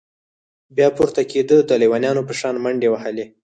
بيا 0.75 0.87
پورته 0.97 1.21
كېده 1.31 1.57
د 1.61 1.71
ليونيانو 1.81 2.21
په 2.27 2.33
شان 2.39 2.55
منډې 2.63 2.87
وهلې. 2.91 3.25